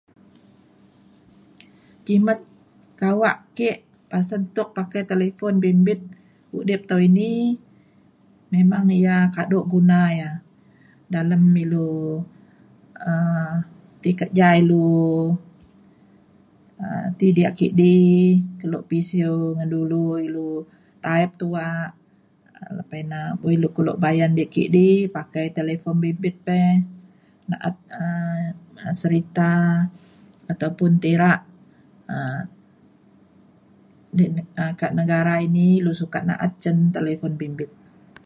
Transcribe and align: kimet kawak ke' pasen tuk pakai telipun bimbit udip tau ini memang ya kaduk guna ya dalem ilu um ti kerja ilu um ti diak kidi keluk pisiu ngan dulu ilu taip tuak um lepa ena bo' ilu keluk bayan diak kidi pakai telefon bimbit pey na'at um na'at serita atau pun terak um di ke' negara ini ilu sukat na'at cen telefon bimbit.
kimet 2.05 2.39
kawak 2.99 3.37
ke' 3.57 3.75
pasen 4.11 4.41
tuk 4.55 4.69
pakai 4.77 5.01
telipun 5.09 5.53
bimbit 5.63 5.99
udip 6.57 6.81
tau 6.89 7.01
ini 7.09 7.31
memang 8.53 8.85
ya 9.05 9.15
kaduk 9.35 9.65
guna 9.73 10.01
ya 10.21 10.29
dalem 11.13 11.43
ilu 11.63 11.91
um 13.09 13.55
ti 14.01 14.11
kerja 14.21 14.47
ilu 14.61 14.91
um 16.83 17.05
ti 17.17 17.27
diak 17.37 17.53
kidi 17.59 17.99
keluk 18.59 18.83
pisiu 18.89 19.35
ngan 19.55 19.69
dulu 19.75 20.03
ilu 20.27 20.49
taip 21.05 21.31
tuak 21.41 21.89
um 22.59 22.71
lepa 22.77 22.95
ena 23.03 23.21
bo' 23.39 23.53
ilu 23.57 23.67
keluk 23.75 23.97
bayan 24.03 24.31
diak 24.37 24.51
kidi 24.55 24.89
pakai 25.15 25.45
telefon 25.57 25.95
bimbit 26.03 26.35
pey 26.47 26.69
na'at 27.49 27.75
um 28.01 28.43
na'at 28.75 28.95
serita 29.01 29.53
atau 30.51 30.69
pun 30.77 30.93
terak 31.03 31.41
um 32.15 32.41
di 34.17 34.25
ke' 34.79 34.91
negara 34.99 35.33
ini 35.45 35.65
ilu 35.79 35.93
sukat 36.01 36.23
na'at 36.29 36.51
cen 36.61 36.77
telefon 36.95 37.33
bimbit. 37.41 37.71